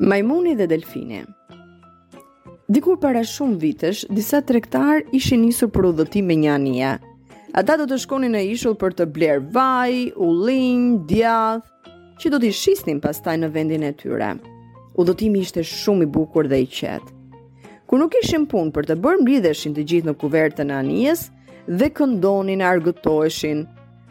Majmuni 0.00 0.54
dhe 0.58 0.66
delfini 0.68 1.22
Dikur 2.68 2.98
para 3.00 3.22
shumë 3.24 3.54
vitesh, 3.62 4.02
disa 4.12 4.42
trektar 4.44 5.00
ishi 5.16 5.38
njësur 5.40 5.70
për 5.72 5.86
udhëti 5.88 6.20
me 6.22 6.36
një 6.36 6.50
anija. 6.52 6.90
Ata 7.56 7.78
do 7.80 7.86
të 7.88 7.96
shkoni 8.02 8.28
në 8.34 8.42
ishull 8.52 8.76
për 8.76 8.92
të 8.98 9.06
bler 9.16 9.40
vaj, 9.54 10.12
ulin, 10.20 10.98
djath, 11.08 11.64
që 12.20 12.30
do 12.34 12.40
t'i 12.44 12.52
shisnin 12.52 13.00
pastaj 13.00 13.38
në 13.40 13.48
vendin 13.56 13.88
e 13.88 13.94
tyre. 13.96 14.34
Udhëtimi 15.00 15.40
ishte 15.46 15.64
shumë 15.64 16.04
i 16.04 16.12
bukur 16.12 16.44
dhe 16.46 16.60
i 16.66 16.68
qetë. 16.68 17.10
Kur 17.88 18.02
nuk 18.04 18.20
ishim 18.20 18.44
punë 18.52 18.76
për 18.76 18.92
të 18.92 18.98
bërë 19.00 19.24
mbrideshin 19.24 19.72
të 19.78 19.86
gjithë 19.94 20.10
në 20.12 20.18
kuvertën 20.24 20.74
e 20.76 20.76
anijes 20.76 21.30
dhe 21.66 21.88
këndonin 21.96 22.60
argëtoheshin. 22.68 23.64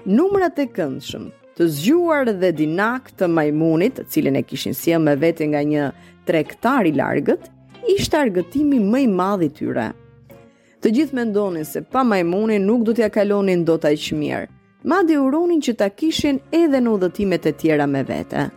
Numrat 0.10 0.58
e 0.58 0.66
këndshëm 0.80 1.30
të 1.56 1.64
zgjuar 1.72 2.28
dhe 2.36 2.50
dinak 2.52 3.14
të 3.16 3.30
majmunit, 3.32 4.02
cilin 4.12 4.36
e 4.36 4.42
kishin 4.44 4.74
sjell 4.76 5.00
me 5.04 5.14
vete 5.16 5.46
nga 5.48 5.62
një 5.64 5.84
tregtar 6.28 6.88
i 6.88 6.92
largët, 6.96 7.46
ishte 7.96 8.18
argëtimi 8.20 8.82
më 8.84 9.00
i 9.06 9.08
madh 9.16 9.46
i 9.48 9.50
tyre. 9.60 9.86
Të 10.84 10.92
gjithë 10.98 11.18
mendonin 11.22 11.64
se 11.66 11.80
pa 11.82 12.04
majmunin 12.04 12.66
nuk 12.68 12.84
do 12.86 12.94
t'ja 12.94 13.08
kalonin 13.14 13.64
dot 13.66 13.88
aq 13.88 14.10
mirë. 14.20 14.50
Madje 14.86 15.16
uronin 15.18 15.64
që 15.66 15.74
ta 15.80 15.88
kishin 15.90 16.42
edhe 16.54 16.78
në 16.84 16.92
udhëtimet 16.94 17.48
e 17.50 17.54
tjera 17.62 17.88
me 17.90 18.04
vete. 18.06 18.50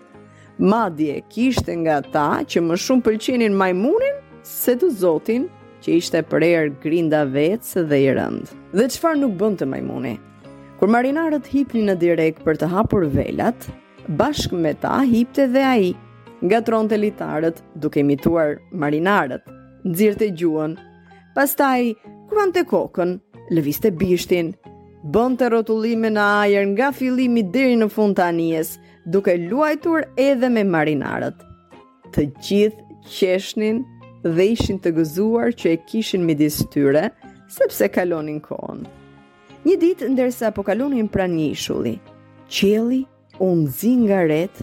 Madje 0.59 1.21
kishte 1.30 1.77
nga 1.83 2.01
ata 2.02 2.27
që 2.51 2.59
më 2.66 2.77
shumë 2.85 3.05
pëlqenin 3.07 3.55
majmunin 3.57 4.19
se 4.43 4.74
të 4.76 4.91
zotin 5.01 5.46
që 5.85 5.95
ishte 6.02 6.24
për 6.32 6.45
erë 6.51 6.74
grinda 6.82 7.23
vetës 7.30 7.79
dhe 7.88 8.01
i 8.04 8.10
rëndë. 8.19 8.51
Dhe 8.76 8.91
qëfar 8.91 9.16
nuk 9.23 9.38
bënd 9.41 9.63
të 9.63 9.69
majmuni? 9.73 10.16
Kur 10.79 10.90
marinarët 10.95 11.48
hipnin 11.51 11.88
në 11.90 11.96
direk 11.98 12.37
për 12.45 12.59
të 12.60 12.66
hapur 12.71 13.02
velat, 13.10 13.65
bashkë 14.21 14.59
me 14.62 14.71
ta 14.79 15.01
hipte 15.10 15.48
dhe 15.51 15.65
ai. 15.66 15.88
Gatronte 16.52 16.95
litarët 17.02 17.59
duke 17.82 17.98
imituar 18.04 18.60
marinarët. 18.70 19.43
Nxirte 19.88 20.29
gjuhën. 20.38 20.76
Pastaj 21.35 21.88
kuante 22.30 22.62
kokën, 22.70 23.16
lëviste 23.59 23.90
bishtin, 23.98 24.52
bënte 25.02 25.48
rrotullime 25.51 26.12
në 26.15 26.26
ajër 26.46 26.66
nga 26.76 26.90
fillimi 26.95 27.42
deri 27.57 27.74
në 27.82 27.88
fund 27.96 28.15
të 28.18 28.29
anijes, 28.30 28.76
duke 29.07 29.35
luajtur 29.48 30.07
edhe 30.29 30.51
me 30.54 30.63
marinarët. 30.68 31.35
Të 32.15 32.29
gjithë 32.37 33.01
qeshnin 33.18 33.82
dhe 34.23 34.46
ishin 34.54 34.79
të 34.79 34.95
gëzuar 35.01 35.59
që 35.59 35.74
e 35.74 35.82
kishin 35.90 36.24
midis 36.30 36.60
tyre 36.70 37.09
sepse 37.59 37.90
kalonin 37.98 38.38
kohën. 38.46 38.87
Një 39.69 39.74
ditë 39.83 40.07
ndërsa 40.15 40.49
po 40.57 40.63
kalonin 40.65 41.11
pranë 41.13 41.35
një 41.37 41.47
ishulli, 41.52 41.91
qielli 42.49 43.02
u 43.45 43.51
nxi 43.59 43.91
nga 44.07 44.23
ret 44.25 44.63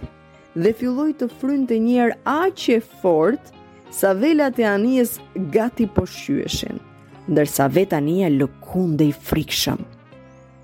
dhe 0.58 0.72
filloi 0.80 1.12
të 1.20 1.28
frynte 1.38 1.78
një 1.78 1.98
erë 2.06 2.16
aq 2.34 2.64
e 2.74 2.78
fortë 3.04 3.54
sa 4.00 4.16
velat 4.18 4.58
e 4.58 4.66
anijes 4.66 5.12
gati 5.54 5.86
po 5.94 6.08
shqyeshin, 6.10 6.80
ndërsa 7.30 7.68
vet 7.76 7.94
anija 7.94 8.32
lëkundej 8.34 9.12
i 9.12 9.18
frikshëm. 9.28 9.84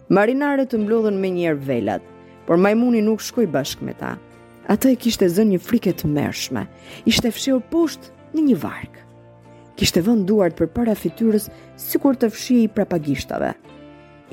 Marinarët 0.09 0.72
të 0.73 0.80
mblodhën 0.88 1.22
me 1.22 1.30
njerë 1.38 1.61
velat, 1.70 2.02
por 2.48 2.58
majmuni 2.66 3.03
nuk 3.05 3.22
shkoj 3.22 3.45
bashk 3.53 3.83
me 3.86 3.94
ta. 4.02 4.16
Ata 4.73 4.89
e 4.89 4.98
kishte 5.03 5.30
zën 5.36 5.53
një 5.53 5.59
friket 5.67 6.02
të 6.02 6.09
mershme, 6.17 6.64
ishte 7.05 7.30
fshirë 7.36 7.61
poshtë 7.76 8.17
në 8.33 8.48
një 8.50 8.58
varkë. 8.66 9.05
Kishte 9.78 10.02
vënd 10.09 10.26
duart 10.33 10.58
për 10.58 10.73
para 10.80 10.98
fityrës 10.98 11.52
si 11.78 12.02
kur 12.02 12.17
të 12.17 12.31
fshi 12.33 12.64
i 12.66 12.71
prapagishtave 12.80 13.54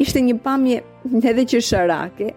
ishte 0.03 0.21
një 0.23 0.35
pamje 0.47 0.81
edhe 1.27 1.45
që 1.53 1.59
sharake, 1.65 2.29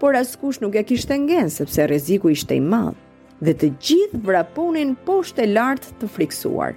por 0.00 0.16
askush 0.18 0.58
nuk 0.62 0.74
e 0.80 0.84
kishte 0.88 1.16
ngen 1.20 1.50
sepse 1.52 1.84
rreziku 1.90 2.30
ishte 2.32 2.56
i 2.56 2.62
madh 2.72 2.96
dhe 3.44 3.52
të 3.60 3.68
gjithë 3.86 4.20
vraponin 4.26 4.94
poshtë 5.06 5.44
e 5.44 5.50
lartë 5.52 5.92
të 6.00 6.08
friksuar. 6.16 6.74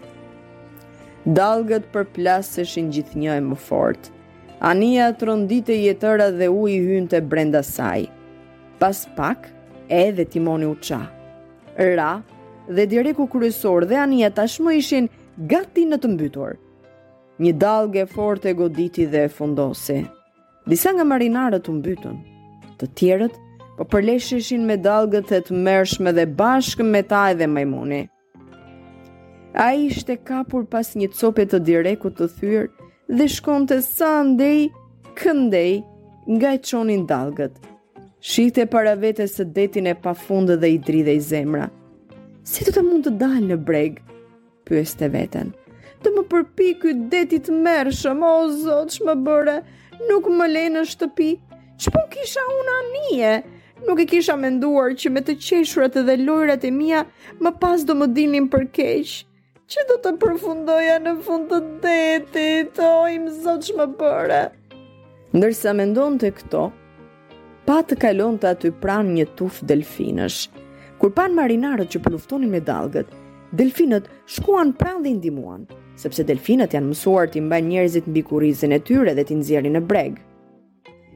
Dalgët 1.37 1.87
për 1.93 2.07
plasë 2.15 2.65
se 2.67 2.83
gjithë 2.93 3.29
e 3.37 3.39
më 3.45 3.55
fort. 3.67 4.11
Ania 4.71 5.07
të 5.13 5.27
rëndit 5.29 5.69
e 5.69 5.75
jetëra 5.85 6.27
dhe 6.37 6.47
u 6.51 6.65
i 6.71 6.77
hynë 6.83 7.09
të 7.11 7.21
brenda 7.31 7.61
saj. 7.65 8.03
Pas 8.79 9.05
pak, 9.17 9.47
edhe 9.89 10.25
timoni 10.33 10.65
u 10.65 10.75
qa. 10.81 10.99
Ra 11.77 12.13
dhe 12.67 12.85
direku 12.91 13.25
kryesor 13.27 13.85
dhe 13.89 13.97
ania 14.03 14.29
tashmë 14.37 14.75
ishin 14.81 15.09
gati 15.51 15.85
në 15.89 16.01
të 16.03 16.11
mbytur. 16.13 16.57
Një 17.39 17.55
dalgë 17.63 18.03
e 18.05 18.05
fort 18.15 18.45
e 18.49 18.55
goditi 18.61 19.05
dhe 19.05 19.25
e 19.29 19.33
fundosi. 19.37 20.01
Disa 20.65 20.89
nga 20.97 21.05
marinarët 21.05 21.67
u 21.69 21.73
mbytën, 21.77 22.15
të 22.81 22.87
tjerët 22.97 23.33
po 23.77 23.85
përleshëshin 23.93 24.63
me 24.65 24.79
dalgët 24.81 25.29
e 25.37 25.39
të 25.45 25.57
mërshme 25.65 26.13
dhe 26.17 26.23
bashkë 26.39 26.85
me 26.89 27.01
ta 27.11 27.27
e 27.29 27.35
dhe 27.37 27.45
majmuni. 27.51 27.99
A 29.65 29.67
i 29.77 29.91
shte 29.93 30.15
kapur 30.29 30.65
pas 30.71 30.89
një 30.97 31.11
copje 31.19 31.45
të 31.51 31.59
direku 31.67 32.09
të 32.17 32.29
thyrë 32.39 32.65
dhe 33.19 33.27
shkon 33.35 33.67
të 33.69 33.77
sa 33.85 34.09
ndej, 34.31 34.65
këndej, 35.21 35.75
nga 36.33 36.55
e 36.57 36.61
qonin 36.65 37.05
dalgët. 37.13 37.59
Shite 38.31 38.65
para 38.73 38.95
vete 39.05 39.27
së 39.29 39.45
detin 39.59 39.85
e 39.85 39.93
pa 40.01 40.15
fundë 40.17 40.57
dhe 40.63 40.73
i 40.73 40.81
dridhe 40.87 41.13
i 41.13 41.21
zemra. 41.31 41.69
Si 42.41 42.65
të 42.65 42.73
të 42.79 42.83
mund 42.89 43.05
të 43.05 43.13
dalë 43.21 43.51
në 43.51 43.59
bregë? 43.69 44.01
Pyeste 44.01 44.15
veten. 44.15 44.65
Pyeste 44.71 45.11
veten 45.17 45.53
të 46.03 46.11
më 46.15 46.21
përpi 46.31 46.69
ky 46.81 46.93
detit 47.11 47.47
i 47.49 47.51
tmerrshëm, 47.51 48.23
o 48.29 48.33
Zot, 48.61 48.91
ç'më 48.95 49.13
bëre? 49.25 49.57
Nuk 50.09 50.27
më 50.37 50.45
lej 50.53 50.67
në 50.75 50.81
shtëpi. 50.91 51.29
Ç'po 51.81 52.01
kisha 52.13 52.43
unë 52.59 52.75
anije? 52.81 53.33
Nuk 53.87 54.01
e 54.03 54.09
kisha 54.11 54.35
menduar 54.39 54.95
që 54.99 55.11
me 55.13 55.21
të 55.25 55.35
qeshurat 55.43 55.97
dhe 56.07 56.15
lojrat 56.25 56.63
e 56.67 56.71
mia 56.71 57.03
më 57.43 57.51
pas 57.61 57.83
do 57.85 57.93
më 57.99 58.07
dinim 58.17 58.47
për 58.53 58.65
keq. 58.73 59.15
Që 59.67 59.83
do 59.89 59.95
të 60.03 60.11
përfundoja 60.21 60.99
në 61.01 61.15
fund 61.25 61.47
të 61.49 61.59
detit, 61.83 62.77
o 62.85 63.07
im 63.09 63.27
Zotë, 63.27 63.65
që 63.65 63.73
më 63.79 63.87
Ndërsa 65.35 65.71
me 65.75 65.85
të 66.23 66.29
këto, 66.37 66.65
pa 67.67 67.79
të 67.83 67.95
kalon 67.99 68.37
të 68.39 68.47
aty 68.53 68.69
pran 68.83 69.09
një 69.17 69.25
tuf 69.35 69.59
delfinësh. 69.67 70.37
Kur 70.99 71.11
pan 71.11 71.35
marinarët 71.35 71.91
që 71.91 71.99
pëluftonin 72.05 72.49
me 72.55 72.61
dalgët, 72.63 73.11
delfinët 73.51 74.05
shkuan 74.35 74.71
pran 74.79 75.03
dhe 75.03 75.09
indimuan 75.11 75.65
sepse 75.99 76.23
delfinët 76.27 76.75
janë 76.75 76.89
mësuar 76.91 77.29
të 77.31 77.41
mbajnë 77.45 77.69
njerëzit 77.71 78.07
mbi 78.11 78.23
kurrizën 78.29 78.75
e 78.75 78.79
tyre 78.87 79.13
dhe 79.15 79.23
t'i 79.27 79.37
nxjerrin 79.39 79.75
në 79.77 79.81
breg. 79.89 80.17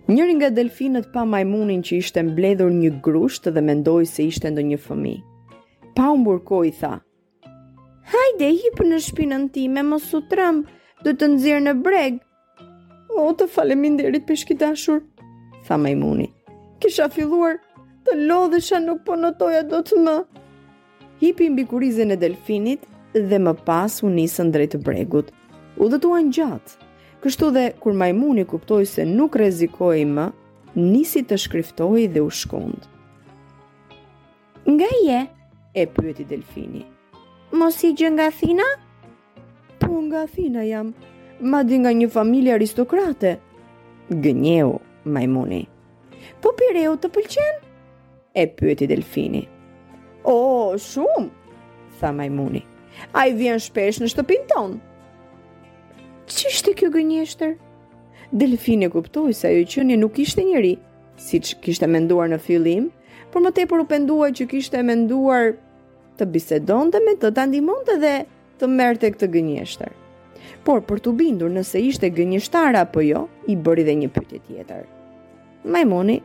Njëri 0.09 0.33
nga 0.39 0.49
delfinët 0.55 1.11
pa 1.13 1.25
majmunin 1.31 1.83
që 1.85 1.99
ishte 2.01 2.23
mbledhur 2.25 2.71
një 2.73 2.91
grusht 3.05 3.49
dhe 3.53 3.61
mendoi 3.67 4.07
se 4.09 4.25
ishte 4.25 4.49
ndonjë 4.49 4.79
fëmijë. 4.85 5.19
Pa 5.95 6.07
humbur 6.09 6.39
kohë 6.47 6.69
i 6.69 6.73
tha: 6.79 6.93
"Hajde, 8.11 8.49
hip 8.61 8.79
në 8.89 8.99
shpinën 9.07 9.49
time, 9.53 9.83
mos 9.85 10.07
u 10.17 10.21
tremb, 10.31 10.63
do 11.05 11.13
të 11.13 11.27
nxjerr 11.35 11.61
në 11.67 11.73
breg." 11.85 12.17
"O, 13.17 13.29
të 13.37 13.47
faleminderit 13.53 14.25
peshqit 14.27 14.59
dashur," 14.63 15.01
tha 15.67 15.77
majmuni. 15.77 16.29
"Kisha 16.79 17.09
filluar 17.15 17.59
të 18.05 18.15
lodhesha 18.27 18.79
nuk 18.81 19.03
po 19.05 19.15
notoja 19.19 19.61
dot 19.63 19.91
më." 20.01 20.17
Hipi 21.21 21.49
mbi 21.53 21.67
kurrizën 21.69 22.15
e 22.15 22.17
delfinit 22.17 22.87
dhe 23.13 23.39
më 23.41 23.53
pas 23.65 24.01
u 24.03 24.09
nisën 24.11 24.51
drejt 24.53 24.77
bregut. 24.85 25.29
U 25.79 25.89
dhëtuan 25.89 26.29
gjatë. 26.35 26.75
Kështu 27.23 27.49
dhe 27.51 27.63
kur 27.81 27.93
majmuni 27.97 28.45
kuptoj 28.47 28.85
se 28.87 29.05
nuk 29.05 29.35
rezikoj 29.35 30.03
më, 30.07 30.29
nisi 30.79 31.23
të 31.27 31.37
shkryftoj 31.41 32.05
dhe 32.13 32.21
u 32.23 32.29
shkond. 32.29 32.85
Nga 34.69 34.91
je, 35.05 35.19
e 35.73 35.85
pyeti 35.87 36.23
delfini. 36.27 36.85
Mos 37.57 37.79
i 37.83 37.93
gjë 37.97 38.11
nga 38.15 38.29
thina? 38.31 38.67
Po 39.81 39.91
nga 40.07 40.27
thina 40.27 40.63
jam, 40.63 40.93
ma 41.41 41.63
nga 41.65 41.91
një 41.91 42.07
familje 42.09 42.53
aristokrate. 42.53 43.35
Gënjeu, 44.09 44.77
majmuni. 45.05 45.65
Po 46.41 46.53
pireu 46.57 46.93
u 46.93 46.97
të 47.01 47.09
pëlqen? 47.09 47.55
E 48.33 48.45
pyeti 48.47 48.87
delfini. 48.87 49.43
O, 50.23 50.35
shumë, 50.77 51.27
tha 51.99 52.11
majmuni 52.13 52.68
a 53.13 53.23
i 53.27 53.33
vjen 53.33 53.59
shpesh 53.61 53.99
në 54.01 54.07
shtëpin 54.13 54.45
tonë. 54.49 54.79
Që 56.29 56.53
shte 56.53 56.75
kjo 56.77 56.89
gënjeshtër? 56.93 57.55
Delfin 58.31 58.83
e 58.85 58.89
kuptoj 58.93 59.31
se 59.33 59.47
ajo 59.49 59.63
qënje 59.71 59.97
nuk 59.97 60.19
ishte 60.21 60.43
njëri, 60.45 60.75
si 61.17 61.39
që 61.41 61.57
kishte 61.65 61.87
menduar 61.89 62.29
në 62.29 62.37
fillim, 62.45 62.89
por 63.33 63.41
më 63.45 63.51
tepër 63.57 63.83
u 63.83 63.87
penduaj 63.89 64.31
që 64.37 64.47
kishte 64.51 64.83
menduar 64.85 65.55
të 66.19 66.27
bisedon 66.35 66.91
të 66.93 67.01
me 67.05 67.15
të 67.19 67.31
të 67.31 67.43
andimon 67.45 67.81
të 67.87 67.97
dhe 68.03 68.13
të 68.61 68.69
merte 68.69 69.09
këtë 69.15 69.29
gënjeshtër. 69.33 69.95
Por 70.67 70.83
për 70.87 71.01
të 71.05 71.13
bindur 71.17 71.49
nëse 71.53 71.81
ishte 71.89 72.09
gënjeshtara 72.13 72.85
apo 72.85 73.01
jo, 73.05 73.25
i 73.49 73.57
bëri 73.57 73.85
dhe 73.87 73.97
një 74.03 74.11
pyte 74.17 74.41
tjetër. 74.45 74.85
Majmoni, 75.65 76.19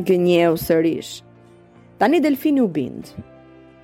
gënje 0.00 0.50
u 0.54 0.58
sërish. 0.60 1.14
Tani 2.00 2.18
delfini 2.24 2.60
u 2.64 2.68
bindë 2.72 3.22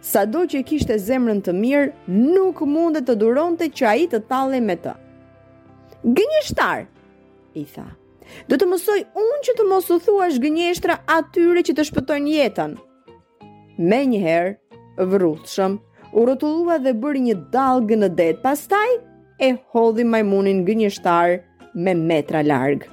sa 0.02 0.24
do 0.26 0.42
që 0.50 0.64
kishte 0.66 0.96
zemrën 0.98 1.38
të 1.46 1.52
mirë, 1.56 1.90
nuk 2.10 2.60
munde 2.66 3.00
të 3.06 3.14
duronte 3.20 3.68
që 3.70 3.84
a 3.88 3.92
i 4.02 4.08
të 4.10 4.18
tale 4.28 4.58
me 4.60 4.74
të. 4.76 4.94
Gënjështar, 6.02 6.82
i 7.62 7.62
tha, 7.74 7.84
do 8.50 8.58
të 8.58 8.66
mësoj 8.72 8.98
unë 9.22 9.38
që 9.46 9.54
të 9.60 9.66
mos 9.70 9.86
u 9.94 10.00
thua 10.02 10.26
shgënjështra 10.34 10.98
atyre 11.18 11.62
që 11.68 11.76
të 11.78 11.84
shpëtojnë 11.90 12.34
jetën. 12.34 12.74
Me 13.78 14.00
njëherë, 14.10 14.50
vrutëshëm, 15.12 15.78
u 16.18 16.26
rëtullua 16.28 16.80
dhe 16.82 16.96
bërë 17.04 17.22
një 17.28 17.36
dalgë 17.54 18.00
në 18.02 18.08
detë, 18.18 18.42
pastaj 18.42 18.98
e 19.42 19.52
hodhi 19.72 20.04
majmunin 20.06 20.66
gënjështar 20.66 21.38
me 21.78 21.94
metra 21.94 22.42
largë. 22.44 22.90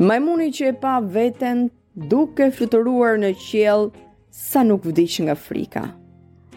Majmuni 0.00 0.48
që 0.56 0.70
e 0.70 0.76
pa 0.80 0.94
veten, 1.16 1.66
duke 2.08 2.46
fluturuar 2.56 3.18
në 3.20 3.34
qiell 3.42 3.90
sa 4.30 4.62
nuk 4.62 4.86
vdiq 4.86 5.26
nga 5.26 5.34
frika. 5.34 5.84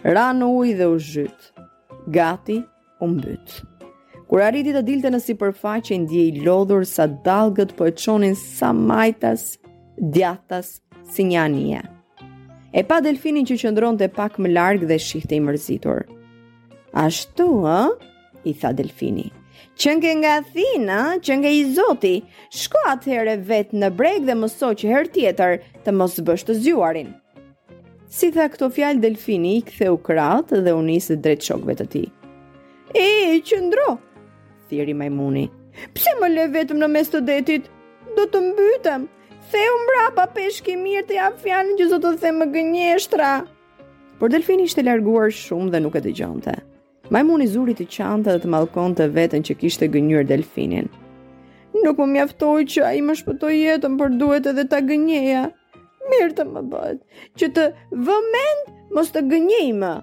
Ra 0.05 0.27
në 0.35 0.45
uj 0.53 0.73
dhe 0.77 0.87
u 0.93 0.97
zhyt. 1.01 1.51
Gati 2.13 2.59
u 3.01 3.07
mbyt. 3.09 3.59
Kur 4.29 4.41
arriti 4.41 4.73
të 4.73 4.81
dilte 4.87 5.09
në 5.13 5.19
sipërfaqe, 5.21 5.97
i 6.21 6.39
lodhur 6.45 6.85
sa 6.85 7.07
dallgët 7.07 7.75
po 7.77 7.85
e 7.87 7.91
çonin 7.95 8.35
sa 8.35 8.73
majtas, 8.73 9.57
djathtas 9.97 10.79
si 11.05 11.23
një 11.31 11.37
anije. 11.41 11.81
E 12.73 12.81
pa 12.83 13.01
delfinin 13.01 13.45
që 13.45 13.55
Të 13.97 14.07
pak 14.07 14.37
më 14.37 14.49
larg 14.53 14.85
dhe 14.87 14.97
shihte 14.97 15.35
i 15.35 15.39
mërzitur. 15.39 16.03
Ashtu, 16.93 17.45
ë? 17.65 17.91
i 18.43 18.53
tha 18.53 18.73
delfini. 18.73 19.31
Qënke 19.77 20.11
nga 20.19 20.41
Athina, 20.41 21.17
qënke 21.21 21.49
i 21.51 21.63
zoti, 21.73 22.23
shko 22.51 22.77
atëhere 22.89 23.37
vetë 23.37 23.77
në 23.77 23.89
breg 23.97 24.25
dhe 24.25 24.35
mëso 24.35 24.73
që 24.73 24.87
her 24.91 25.05
tjetër 25.07 25.61
të 25.85 25.91
mos 25.93 26.19
bësh 26.21 26.45
të 26.49 26.53
zjuarin. 26.61 27.13
Si 28.13 28.29
tha 28.33 28.43
këto 28.53 28.67
fjalë 28.69 29.01
delfini 29.01 29.55
i 29.57 29.61
ktheu 29.65 29.95
krahët 30.05 30.51
dhe 30.67 30.71
u 30.77 30.81
nisi 30.85 31.15
drejt 31.23 31.47
shokëve 31.47 31.73
të 31.79 31.85
tij. 31.93 32.03
E, 32.93 33.07
qëndro, 33.47 33.95
thiri 34.69 34.93
majmuni. 34.99 35.47
Pse 35.95 36.11
më 36.21 36.29
le 36.33 36.43
vetëm 36.53 36.77
në 36.83 36.89
mes 36.93 37.09
të 37.09 37.23
detit? 37.29 37.71
Do 38.19 38.27
të 38.29 38.41
mbytëm. 38.51 39.07
Theu 39.53 39.79
mbrapa 39.85 40.27
peshk 40.35 40.69
i 40.69 40.75
mirë 40.83 41.07
të 41.09 41.15
jap 41.17 41.39
fjalën 41.41 41.73
që 41.81 41.87
zotë 41.95 42.11
të 42.11 42.21
them 42.27 42.37
më 42.43 42.47
gënjeshtra. 42.57 43.31
Por 44.21 44.29
delfini 44.35 44.69
ishte 44.69 44.85
larguar 44.85 45.33
shumë 45.39 45.73
dhe 45.73 45.81
nuk 45.81 45.97
e 45.97 46.03
dëgjonte. 46.05 46.53
Majmuni 47.09 47.49
zuri 47.55 47.73
të 47.79 47.89
qante 47.97 48.29
dhe 48.35 48.43
të 48.45 48.53
mallkon 48.53 48.93
të 48.93 49.09
veten 49.17 49.41
që 49.49 49.57
kishte 49.63 49.89
gënjur 49.95 50.29
delfinin. 50.29 50.85
Nuk 51.81 51.97
më 51.97 52.09
mjaftoi 52.13 52.69
që 52.75 52.87
ai 52.93 53.01
më 53.09 53.17
shpëtoi 53.23 53.57
jetën, 53.65 53.97
por 53.97 54.13
duhet 54.21 54.53
edhe 54.53 54.69
ta 54.69 54.83
gënjeja, 54.85 55.47
mirë 56.11 56.33
të 56.37 56.43
më 56.51 56.61
bët, 56.71 56.99
që 57.39 57.49
të 57.57 57.65
vëmend 58.09 58.73
mos 58.97 59.11
të 59.15 59.23
gënjej 59.31 59.69
më. 59.83 59.93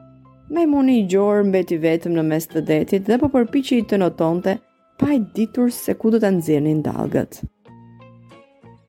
Majmuni 0.56 0.96
i 1.00 1.04
gjorë 1.12 1.44
mbeti 1.50 1.80
vetëm 1.84 2.16
në 2.18 2.24
mes 2.32 2.48
të 2.50 2.64
detit 2.72 3.06
dhe 3.06 3.20
po 3.22 3.30
përpi 3.36 3.64
që 3.68 3.78
i 3.78 3.84
të 3.92 4.00
notonte, 4.02 4.56
pa 4.98 5.12
e 5.16 5.20
ditur 5.36 5.70
se 5.82 5.94
ku 6.00 6.10
do 6.16 6.22
të 6.24 6.32
nëzirë 6.36 6.66
një 6.68 6.76
ndalgët. 6.82 7.44